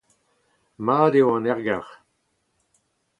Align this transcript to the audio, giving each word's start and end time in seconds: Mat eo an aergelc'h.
Mat 0.85 1.13
eo 1.19 1.29
an 1.35 1.47
aergelc'h. 1.51 1.93